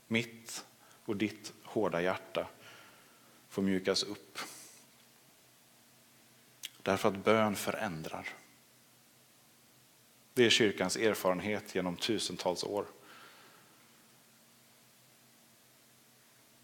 mitt 0.08 0.66
och 1.06 1.16
ditt 1.16 1.54
hårda 1.64 2.02
hjärta 2.02 2.48
få 3.50 3.62
mjukas 3.62 4.04
upp 4.04 4.40
Därför 6.86 7.10
att 7.10 7.24
bön 7.24 7.56
förändrar. 7.56 8.30
Det 10.34 10.46
är 10.46 10.50
kyrkans 10.50 10.98
erfarenhet 10.98 11.76
genom 11.76 11.96
tusentals 11.96 12.64
år. 12.64 12.86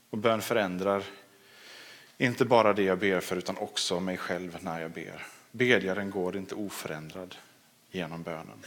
Och 0.10 0.18
bön 0.18 0.42
förändrar 0.42 1.04
inte 2.18 2.46
bara 2.46 2.74
det 2.74 2.84
jag 2.84 3.00
ber 3.00 3.20
för 3.20 3.36
utan 3.36 3.58
också 3.58 4.00
mig 4.00 4.18
själv 4.18 4.58
när 4.62 4.82
jag 4.82 4.92
ber. 4.92 5.28
Bedjaren 5.52 6.10
går 6.10 6.38
inte 6.38 6.56
oförändrad 6.56 7.36
genom 7.92 8.24
bönen. 8.24 8.64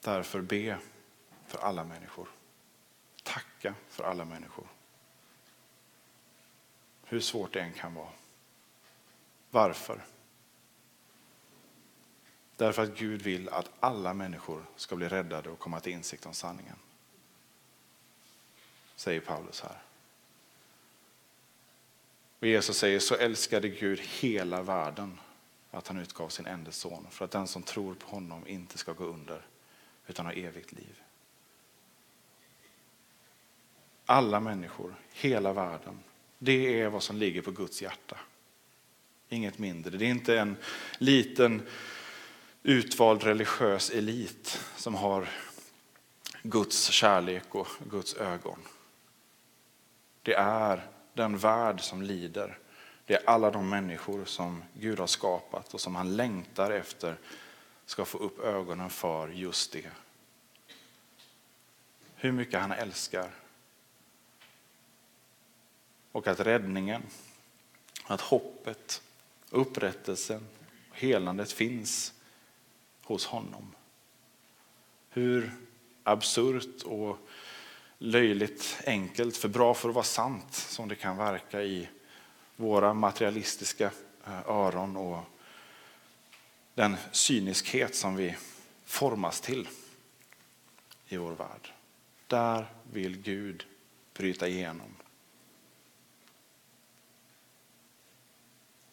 Därför 0.00 0.40
be 0.40 0.78
för 1.46 1.58
alla 1.58 1.84
människor. 1.84 2.28
Tacka 3.22 3.74
för 3.88 4.04
alla 4.04 4.24
människor. 4.24 4.66
Hur 7.08 7.20
svårt 7.20 7.52
det 7.52 7.60
än 7.60 7.72
kan 7.72 7.94
vara. 7.94 8.12
Varför? 9.50 10.04
Därför 12.56 12.82
att 12.82 12.98
Gud 12.98 13.22
vill 13.22 13.48
att 13.48 13.70
alla 13.80 14.14
människor 14.14 14.64
ska 14.76 14.96
bli 14.96 15.08
räddade 15.08 15.50
och 15.50 15.58
komma 15.58 15.80
till 15.80 15.92
insikt 15.92 16.26
om 16.26 16.34
sanningen. 16.34 16.76
Säger 18.96 19.20
Paulus 19.20 19.60
här. 19.60 19.82
Och 22.38 22.46
Jesus 22.46 22.78
säger 22.78 22.98
så 22.98 23.14
älskade 23.14 23.68
Gud 23.68 24.00
hela 24.00 24.62
världen 24.62 25.20
att 25.70 25.88
han 25.88 25.98
utgav 25.98 26.28
sin 26.28 26.46
enda 26.46 26.72
son 26.72 27.06
för 27.10 27.24
att 27.24 27.30
den 27.30 27.46
som 27.46 27.62
tror 27.62 27.94
på 27.94 28.06
honom 28.06 28.46
inte 28.46 28.78
ska 28.78 28.92
gå 28.92 29.04
under 29.04 29.46
utan 30.06 30.26
ha 30.26 30.32
evigt 30.32 30.72
liv. 30.72 31.02
Alla 34.06 34.40
människor, 34.40 34.94
hela 35.12 35.52
världen 35.52 36.02
det 36.38 36.80
är 36.80 36.88
vad 36.88 37.02
som 37.02 37.16
ligger 37.16 37.42
på 37.42 37.50
Guds 37.50 37.82
hjärta. 37.82 38.16
Inget 39.28 39.58
mindre. 39.58 39.96
Det 39.96 40.04
är 40.04 40.10
inte 40.10 40.38
en 40.38 40.56
liten 40.98 41.62
utvald 42.62 43.22
religiös 43.22 43.90
elit 43.90 44.60
som 44.76 44.94
har 44.94 45.28
Guds 46.42 46.90
kärlek 46.90 47.54
och 47.54 47.68
Guds 47.90 48.14
ögon. 48.14 48.58
Det 50.22 50.34
är 50.34 50.86
den 51.14 51.38
värld 51.38 51.80
som 51.80 52.02
lider. 52.02 52.58
Det 53.06 53.14
är 53.14 53.30
alla 53.30 53.50
de 53.50 53.68
människor 53.68 54.24
som 54.24 54.64
Gud 54.74 54.98
har 54.98 55.06
skapat 55.06 55.74
och 55.74 55.80
som 55.80 55.96
han 55.96 56.16
längtar 56.16 56.70
efter 56.70 57.16
ska 57.86 58.04
få 58.04 58.18
upp 58.18 58.40
ögonen 58.40 58.90
för 58.90 59.28
just 59.28 59.72
det. 59.72 59.90
Hur 62.14 62.32
mycket 62.32 62.60
han 62.60 62.72
älskar. 62.72 63.30
Och 66.16 66.26
att 66.26 66.40
räddningen, 66.40 67.02
att 68.04 68.20
hoppet, 68.20 69.02
upprättelsen, 69.50 70.46
helandet 70.92 71.52
finns 71.52 72.12
hos 73.02 73.26
honom. 73.26 73.74
Hur 75.10 75.52
absurt 76.02 76.82
och 76.82 77.18
löjligt 77.98 78.82
enkelt, 78.86 79.36
för 79.36 79.48
bra 79.48 79.74
för 79.74 79.88
att 79.88 79.94
vara 79.94 80.04
sant 80.04 80.54
som 80.54 80.88
det 80.88 80.94
kan 80.94 81.16
verka 81.16 81.62
i 81.62 81.88
våra 82.56 82.94
materialistiska 82.94 83.90
eh, 84.26 84.48
öron 84.48 84.96
och 84.96 85.22
den 86.74 86.96
cyniskhet 87.12 87.94
som 87.94 88.16
vi 88.16 88.36
formas 88.84 89.40
till 89.40 89.68
i 91.08 91.16
vår 91.16 91.32
värld. 91.32 91.72
Där 92.26 92.66
vill 92.92 93.18
Gud 93.18 93.66
bryta 94.14 94.48
igenom. 94.48 94.96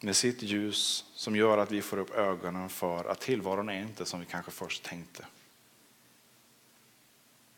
Med 0.06 0.16
sitt 0.16 0.42
ljus 0.42 1.06
som 1.14 1.36
gör 1.36 1.58
att 1.58 1.72
vi 1.72 1.82
får 1.82 1.98
upp 1.98 2.12
ögonen 2.12 2.70
för 2.70 3.06
att 3.06 3.20
tillvaron 3.20 3.70
är 3.70 3.82
inte 3.82 4.06
som 4.06 4.20
vi 4.20 4.26
kanske 4.26 4.52
först 4.52 4.84
tänkte. 4.84 5.26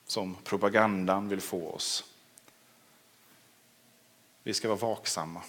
Som 0.06 0.36
propagandan 0.44 1.30
vill 1.30 1.42
få 1.42 1.70
oss. 1.70 2.04
Vi 4.44 4.54
ska 4.54 4.68
vara 4.68 4.78
vaksamma 4.78 5.42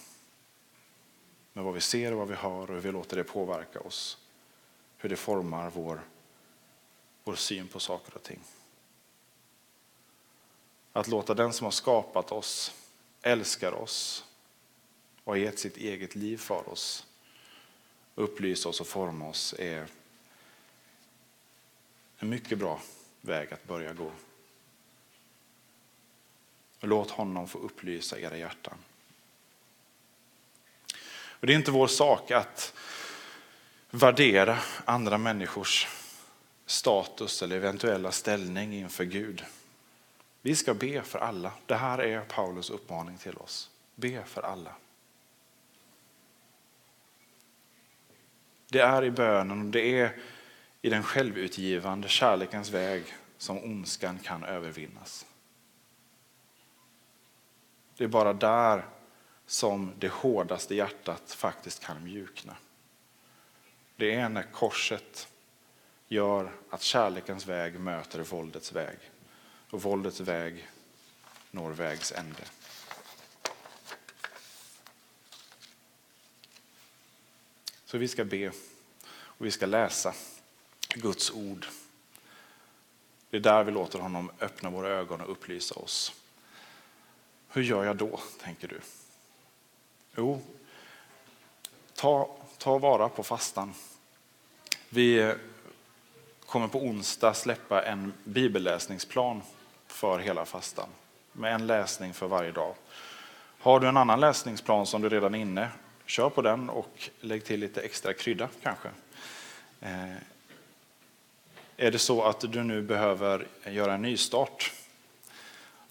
med 1.53 1.63
vad 1.63 1.73
vi 1.73 1.81
ser 1.81 2.11
och 2.11 2.17
vad 2.17 2.27
vi 2.27 2.35
hör 2.35 2.61
och 2.61 2.75
hur 2.75 2.81
vi 2.81 2.91
låter 2.91 3.17
det 3.17 3.23
påverka 3.23 3.79
oss. 3.79 4.17
Hur 4.97 5.09
det 5.09 5.15
formar 5.15 5.69
vår, 5.69 6.01
vår 7.23 7.35
syn 7.35 7.67
på 7.67 7.79
saker 7.79 8.15
och 8.15 8.23
ting. 8.23 8.39
Att 10.93 11.07
låta 11.07 11.33
den 11.33 11.53
som 11.53 11.65
har 11.65 11.71
skapat 11.71 12.31
oss, 12.31 12.75
älskar 13.21 13.71
oss 13.71 14.26
och 15.27 15.33
har 15.33 15.37
gett 15.37 15.59
sitt 15.59 15.77
eget 15.77 16.15
liv 16.15 16.37
för 16.37 16.69
oss, 16.69 17.07
upplysa 18.15 18.69
oss 18.69 18.81
och 18.81 18.87
forma 18.87 19.29
oss 19.29 19.55
är 19.59 19.87
en 22.17 22.29
mycket 22.29 22.57
bra 22.57 22.81
väg 23.21 23.53
att 23.53 23.67
börja 23.67 23.93
gå. 23.93 24.11
låt 26.79 27.11
honom 27.11 27.47
få 27.47 27.59
upplysa 27.59 28.19
era 28.19 28.37
hjärtan. 28.37 28.77
Och 31.13 31.47
det 31.47 31.53
är 31.53 31.57
inte 31.57 31.71
vår 31.71 31.87
sak 31.87 32.31
att 32.31 32.73
värdera 33.89 34.59
andra 34.85 35.17
människors 35.17 35.87
status 36.65 37.41
eller 37.41 37.55
eventuella 37.55 38.11
ställning 38.11 38.73
inför 38.73 39.03
Gud. 39.03 39.45
Vi 40.41 40.55
ska 40.55 40.73
be 40.73 41.01
för 41.01 41.19
alla. 41.19 41.51
Det 41.65 41.75
här 41.75 41.99
är 41.99 42.21
Paulus 42.21 42.69
uppmaning 42.69 43.17
till 43.17 43.37
oss. 43.37 43.69
Be 43.95 44.23
för 44.23 44.41
alla. 44.41 44.75
Det 48.69 48.79
är 48.79 49.03
i 49.03 49.11
bönen 49.11 49.61
och 49.61 49.71
det 49.71 49.99
är 49.99 50.17
i 50.81 50.89
den 50.89 51.03
självutgivande 51.03 52.07
kärlekens 52.07 52.69
väg 52.69 53.03
som 53.37 53.57
ondskan 53.57 54.19
kan 54.19 54.43
övervinnas. 54.43 55.25
Det 57.97 58.03
är 58.03 58.07
bara 58.07 58.33
där 58.33 58.85
som 59.45 59.93
det 59.99 60.11
hårdaste 60.11 60.75
hjärtat 60.75 61.31
faktiskt 61.31 61.83
kan 61.83 62.03
mjukna. 62.03 62.55
Det 63.95 64.13
är 64.13 64.29
när 64.29 64.51
korset 64.51 65.27
gör 66.07 66.51
att 66.69 66.81
kärlekens 66.81 67.47
väg 67.47 67.79
möter 67.79 68.19
våldets 68.19 68.71
väg 68.71 68.97
och 69.69 69.81
våldets 69.81 70.19
väg 70.19 70.67
når 71.51 71.71
vägs 71.71 72.11
ände. 72.11 72.43
Så 77.87 77.97
vi 77.97 78.07
ska 78.07 78.25
be 78.25 78.51
och 79.09 79.45
vi 79.45 79.51
ska 79.51 79.65
läsa 79.65 80.13
Guds 80.89 81.31
ord. 81.31 81.65
Det 83.29 83.37
är 83.37 83.41
där 83.41 83.63
vi 83.63 83.71
låter 83.71 83.99
honom 83.99 84.31
öppna 84.39 84.69
våra 84.69 84.89
ögon 84.89 85.21
och 85.21 85.31
upplysa 85.31 85.75
oss. 85.75 86.13
Hur 87.49 87.63
gör 87.63 87.83
jag 87.83 87.95
då, 87.95 88.19
tänker 88.41 88.67
du? 88.67 88.79
Jo, 90.15 90.41
ta, 91.93 92.37
ta 92.57 92.77
vara 92.77 93.09
på 93.09 93.23
fastan. 93.23 93.73
Vi 94.89 95.35
kommer 96.45 96.67
på 96.67 96.79
onsdag 96.79 97.33
släppa 97.33 97.83
en 97.83 98.13
bibelläsningsplan 98.23 99.41
för 99.87 100.19
hela 100.19 100.45
fastan. 100.45 100.89
Med 101.31 101.53
en 101.53 101.67
läsning 101.67 102.13
för 102.13 102.27
varje 102.27 102.51
dag. 102.51 102.75
Har 103.59 103.79
du 103.79 103.87
en 103.87 103.97
annan 103.97 104.19
läsningsplan 104.19 104.85
som 104.85 105.01
du 105.01 105.09
redan 105.09 105.35
är 105.35 105.39
inne, 105.39 105.69
kör 106.07 106.29
på 106.29 106.41
den 106.41 106.69
och 106.69 107.09
lägg 107.21 107.43
till 107.43 107.59
lite 107.59 107.81
extra 107.81 108.13
krydda 108.13 108.49
kanske. 108.61 108.89
Eh, 109.81 110.15
är 111.77 111.91
det 111.91 111.99
så 111.99 112.23
att 112.23 112.39
du 112.39 112.63
nu 112.63 112.81
behöver 112.81 113.47
göra 113.65 113.93
en 113.93 114.01
nystart 114.01 114.73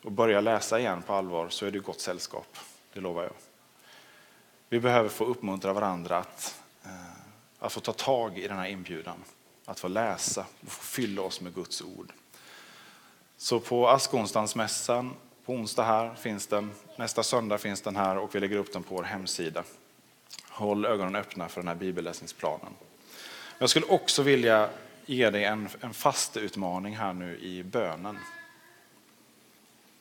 och 0.02 0.12
börja 0.12 0.40
läsa 0.40 0.80
igen 0.80 1.02
på 1.02 1.14
allvar 1.14 1.48
så 1.48 1.66
är 1.66 1.70
du 1.70 1.80
gott 1.80 2.00
sällskap, 2.00 2.58
det 2.92 3.00
lovar 3.00 3.22
jag. 3.22 3.32
Vi 4.68 4.80
behöver 4.80 5.08
få 5.08 5.24
uppmuntra 5.24 5.72
varandra 5.72 6.18
att, 6.18 6.60
eh, 6.84 6.90
att 7.58 7.72
få 7.72 7.80
ta 7.80 7.92
tag 7.92 8.38
i 8.38 8.48
den 8.48 8.56
här 8.56 8.66
inbjudan. 8.66 9.24
Att 9.64 9.80
få 9.80 9.88
läsa 9.88 10.46
och 10.60 10.68
få 10.68 10.82
fylla 10.82 11.22
oss 11.22 11.40
med 11.40 11.54
Guds 11.54 11.82
ord. 11.82 12.12
Så 13.36 13.60
på 13.60 13.88
askonsdagsmässan 13.88 15.14
på 15.44 15.52
onsdag 15.52 15.82
här 15.82 16.14
finns 16.14 16.46
den, 16.46 16.70
nästa 16.96 17.22
söndag 17.22 17.58
finns 17.58 17.80
den 17.80 17.96
här 17.96 18.18
och 18.18 18.34
vi 18.34 18.40
lägger 18.40 18.56
upp 18.56 18.72
den 18.72 18.82
på 18.82 18.94
vår 18.94 19.02
hemsida. 19.02 19.64
Håll 20.56 20.84
ögonen 20.84 21.16
öppna 21.16 21.48
för 21.48 21.60
den 21.60 21.68
här 21.68 21.74
bibelläsningsplanen. 21.74 22.72
Jag 23.58 23.70
skulle 23.70 23.86
också 23.86 24.22
vilja 24.22 24.70
ge 25.06 25.30
dig 25.30 25.44
en, 25.44 25.68
en 25.80 25.94
fasteutmaning 25.94 26.96
här 26.96 27.12
nu 27.12 27.38
i 27.38 27.62
bönen. 27.62 28.18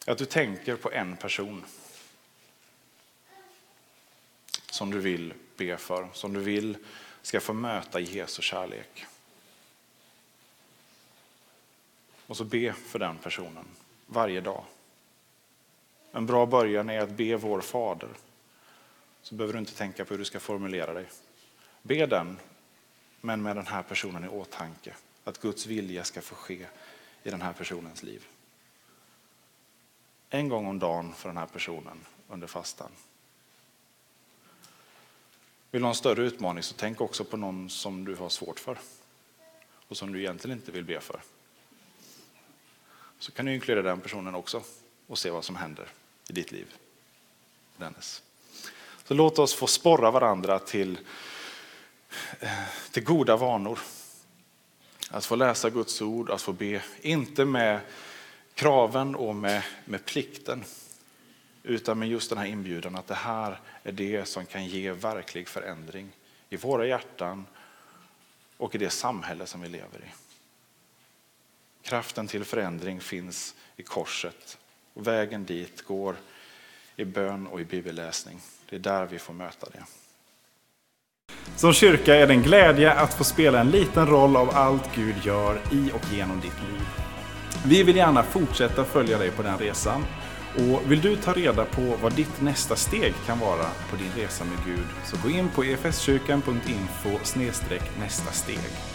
Att 0.06 0.18
du 0.18 0.26
tänker 0.26 0.76
på 0.76 0.92
en 0.92 1.18
person 1.18 1.66
som 4.70 4.92
du 4.92 5.00
vill 5.00 5.34
be 5.58 5.78
för, 5.78 6.08
som 6.14 6.34
du 6.34 6.40
vill 6.40 6.78
ska 7.22 7.40
få 7.40 7.54
möta 7.54 8.00
Jesu 8.00 8.42
kärlek. 8.42 9.06
Och 12.28 12.38
så 12.38 12.44
be 12.44 12.74
för 12.74 13.00
den 13.00 13.18
personen 13.18 13.66
varje 14.08 14.42
dag. 14.42 14.64
En 16.12 16.26
bra 16.26 16.46
början 16.46 16.90
är 16.90 17.00
att 17.00 17.10
be 17.10 17.36
vår 17.36 17.62
Fader. 17.62 18.10
Så 19.26 19.36
behöver 19.36 19.54
du 19.54 19.60
inte 19.60 19.76
tänka 19.76 20.06
på 20.06 20.14
hur 20.14 20.20
du 20.20 20.26
ska 20.26 20.40
formulera 20.40 20.94
dig. 20.94 21.10
Be 21.82 22.06
den, 22.06 22.40
men 23.22 23.42
med 23.42 23.56
den 23.56 23.68
här 23.68 23.84
personen 23.84 24.24
i 24.24 24.28
åtanke. 24.28 24.96
Att 25.24 25.42
Guds 25.42 25.66
vilja 25.66 26.04
ska 26.04 26.22
få 26.22 26.36
ske 26.36 26.68
i 27.24 27.30
den 27.30 27.42
här 27.42 27.54
personens 27.54 28.04
liv. 28.04 28.28
En 30.30 30.50
gång 30.50 30.68
om 30.68 30.80
dagen 30.80 31.14
för 31.14 31.30
den 31.30 31.38
här 31.38 31.46
personen 31.46 32.06
under 32.30 32.48
fastan. 32.48 32.92
Vill 35.72 35.82
du 35.82 35.86
ha 35.86 35.90
en 35.90 35.96
större 35.96 36.24
utmaning 36.24 36.64
så 36.64 36.76
tänk 36.78 37.02
också 37.02 37.24
på 37.24 37.38
någon 37.38 37.70
som 37.70 38.06
du 38.06 38.16
har 38.16 38.30
svårt 38.30 38.60
för 38.60 38.78
och 39.88 39.98
som 39.98 40.14
du 40.14 40.20
egentligen 40.20 40.58
inte 40.58 40.72
vill 40.72 40.86
be 40.86 41.00
för. 41.00 41.22
Så 43.20 43.32
kan 43.32 43.46
du 43.46 43.54
inkludera 43.54 43.82
den 43.82 44.02
personen 44.02 44.36
också 44.36 44.64
och 45.08 45.18
se 45.18 45.30
vad 45.30 45.44
som 45.44 45.56
händer 45.56 45.90
i 46.30 46.34
ditt 46.34 46.52
liv. 46.52 46.76
Dennis. 47.78 48.22
Så 49.08 49.14
låt 49.14 49.40
oss 49.40 49.54
få 49.54 49.68
sporra 49.68 50.12
varandra 50.12 50.60
till, 50.60 51.00
eh, 52.40 52.50
till 52.92 53.04
goda 53.04 53.38
vanor. 53.38 53.80
Att 55.10 55.26
få 55.26 55.36
läsa 55.36 55.70
Guds 55.70 56.02
ord, 56.02 56.30
att 56.30 56.42
få 56.42 56.54
be, 56.54 56.82
inte 57.02 57.46
med 57.46 57.80
kraven 58.54 59.16
och 59.16 59.36
med, 59.36 59.64
med 59.86 60.06
plikten, 60.06 60.64
utan 61.64 62.00
med 62.00 62.10
just 62.10 62.30
den 62.30 62.40
här 62.40 62.46
inbjudan 62.46 62.96
att 62.96 63.08
det 63.08 63.16
här 63.16 63.60
är 63.84 63.92
det 63.92 64.26
som 64.26 64.46
kan 64.46 64.66
ge 64.66 64.92
verklig 64.92 65.48
förändring 65.48 66.12
i 66.50 66.58
våra 66.58 66.88
hjärtan 66.88 67.46
och 68.58 68.76
i 68.76 68.78
det 68.78 68.90
samhälle 68.90 69.46
som 69.46 69.62
vi 69.62 69.70
lever 69.70 70.00
i. 70.00 70.14
Kraften 71.82 72.28
till 72.28 72.46
förändring 72.46 73.02
finns 73.02 73.56
i 73.76 73.84
korset 73.84 74.58
och 74.94 75.08
vägen 75.08 75.46
dit 75.46 75.82
går 75.82 76.16
i 76.96 77.06
bön 77.06 77.48
och 77.48 77.62
i 77.62 77.66
bibelläsning. 77.66 78.40
Det 78.70 78.76
är 78.76 78.80
där 78.80 79.06
vi 79.06 79.20
får 79.20 79.34
möta 79.34 79.68
det. 79.72 79.84
Som 81.56 81.74
kyrka 81.74 82.16
är 82.16 82.28
det 82.28 82.34
en 82.34 82.44
glädje 82.44 82.94
att 82.94 83.14
få 83.14 83.24
spela 83.24 83.60
en 83.60 83.72
liten 83.72 84.08
roll 84.08 84.36
av 84.36 84.50
allt 84.50 84.96
Gud 84.96 85.16
gör 85.24 85.60
i 85.72 85.92
och 85.94 86.14
genom 86.14 86.40
ditt 86.40 86.62
liv. 86.70 86.82
Vi 87.66 87.84
vill 87.84 87.96
gärna 87.96 88.24
fortsätta 88.24 88.86
följa 88.86 89.18
dig 89.18 89.32
på 89.32 89.42
den 89.42 89.58
resan 89.58 90.06
Och 90.56 90.92
vill 90.92 91.02
du 91.02 91.16
ta 91.16 91.34
reda 91.34 91.66
på 91.66 91.98
vad 92.02 92.14
ditt 92.14 92.42
nästa 92.42 92.76
steg 92.76 93.14
kan 93.26 93.40
vara 93.40 93.66
på 93.90 93.96
din 93.96 94.12
resa 94.24 94.44
med 94.44 94.66
Gud 94.66 94.88
så 95.06 95.18
gå 95.24 95.30
in 95.30 95.50
på 95.50 95.64
efskyrkan.info 95.64 97.10
nästa 98.00 98.32
steg. 98.32 98.95